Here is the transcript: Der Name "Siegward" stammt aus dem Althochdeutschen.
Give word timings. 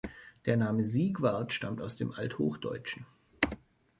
Der 0.47 0.57
Name 0.57 0.83
"Siegward" 0.83 1.53
stammt 1.53 1.79
aus 1.79 1.95
dem 1.95 2.11
Althochdeutschen. 2.11 3.05